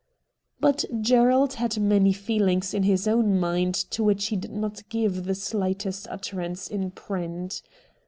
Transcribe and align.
But 0.59 0.83
Gerald 1.03 1.53
had 1.53 1.79
many 1.79 2.11
feeUngs 2.11 2.73
in 2.73 2.81
his 2.81 3.07
own 3.07 3.39
mind 3.39 3.75
to 3.91 4.03
which 4.03 4.25
he 4.29 4.35
did 4.35 4.49
not 4.51 4.81
give 4.89 5.25
the 5.25 5.35
slightest 5.35 6.07
utterance 6.09 6.67
in 6.67 6.89
print. 6.89 7.61